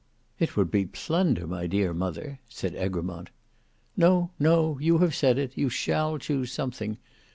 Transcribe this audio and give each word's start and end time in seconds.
"It 0.39 0.57
would 0.57 0.71
be 0.71 0.85
plunder, 0.87 1.45
my 1.45 1.67
dear 1.67 1.93
mother," 1.93 2.39
said 2.49 2.73
Egremont. 2.75 3.29
"No, 3.95 4.31
no; 4.39 4.79
you 4.81 4.97
have 4.97 5.13
said 5.13 5.37
it; 5.37 5.55
you 5.55 5.69
shall 5.69 6.17
choose 6.17 6.51
something. 6.51 6.97